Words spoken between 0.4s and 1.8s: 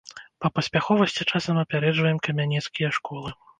Па паспяховасці часам